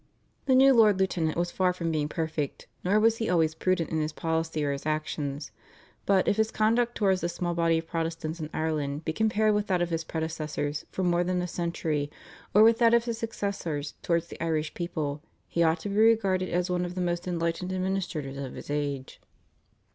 The 0.47 0.55
new 0.55 0.73
Lord 0.73 0.99
Lieutenant 0.99 1.37
was 1.37 1.51
far 1.51 1.73
from 1.73 1.91
being 1.91 2.09
perfect, 2.09 2.65
nor 2.83 2.99
was 2.99 3.17
he 3.17 3.29
always 3.29 3.53
prudent 3.53 3.91
in 3.91 4.01
his 4.01 4.13
policy 4.13 4.63
or 4.65 4.71
his 4.71 4.87
actions, 4.87 5.51
but 6.07 6.27
if 6.27 6.37
his 6.37 6.49
conduct 6.49 6.95
towards 6.95 7.21
the 7.21 7.29
small 7.29 7.53
body 7.53 7.77
of 7.77 7.85
Protestants 7.85 8.39
in 8.39 8.49
Ireland 8.51 9.05
be 9.05 9.13
compared 9.13 9.53
with 9.53 9.67
that 9.67 9.79
of 9.79 9.91
his 9.91 10.03
predecessors 10.03 10.87
for 10.89 11.03
more 11.03 11.23
than 11.23 11.39
a 11.39 11.47
century, 11.47 12.09
or 12.51 12.63
with 12.63 12.79
that 12.79 12.95
of 12.95 13.05
his 13.05 13.19
successors, 13.19 13.93
towards 14.01 14.25
the 14.25 14.43
Irish 14.43 14.73
people, 14.73 15.21
he 15.47 15.61
ought 15.61 15.79
to 15.81 15.89
be 15.89 15.97
regarded 15.97 16.49
as 16.49 16.67
one 16.71 16.83
of 16.83 16.95
the 16.95 16.99
most 17.01 17.27
enlightened 17.27 17.71
administrators 17.71 18.37
of 18.37 18.55
his 18.55 18.71
age. 18.71 19.21